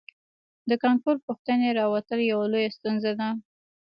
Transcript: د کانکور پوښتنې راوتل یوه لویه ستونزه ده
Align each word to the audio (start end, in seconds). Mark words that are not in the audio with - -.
د 0.69 0.71
کانکور 0.83 1.15
پوښتنې 1.27 1.69
راوتل 1.79 2.19
یوه 2.31 2.45
لویه 2.51 2.71
ستونزه 2.77 3.11
ده 3.19 3.29